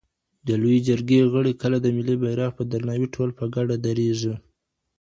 [0.47, 4.35] د لویې جرګي غړي کله د ملي بیرغ په درناوي ټول په ګډه دریږي؟